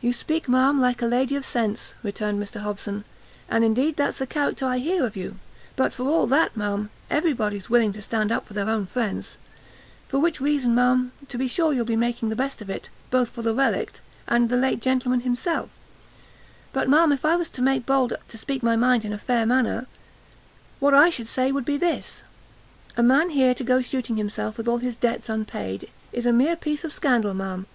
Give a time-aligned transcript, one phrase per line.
[0.00, 3.02] "You speak, ma'am, like a lady of sense," returned Mr Hobson,
[3.48, 5.34] "and, indeed, that's the character I hear of you;
[5.74, 9.38] but for all that, ma'am, every body's willing to stand up for their own friends,
[10.06, 13.30] for which reason, ma'am, to be sure you'll be making the best of it, both
[13.30, 15.70] for the Relict, and the late gentleman himself;
[16.72, 19.44] but, ma'am, if I was to make bold to speak my mind in a fair
[19.44, 19.88] manner,
[20.78, 22.22] what I should say would be this;
[22.96, 26.54] a man here to go shooting himself with all his debts unpaid, is a mere
[26.54, 27.66] piece of scandal, ma'am!